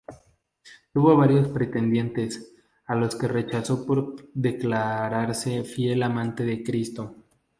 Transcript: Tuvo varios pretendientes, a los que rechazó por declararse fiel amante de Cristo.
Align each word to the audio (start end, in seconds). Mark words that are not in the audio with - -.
Tuvo 0.91 1.15
varios 1.15 1.49
pretendientes, 1.49 2.55
a 2.87 2.95
los 2.95 3.15
que 3.15 3.27
rechazó 3.27 3.85
por 3.85 4.15
declararse 4.33 5.63
fiel 5.63 6.01
amante 6.01 6.43
de 6.43 6.63
Cristo. 6.63 7.17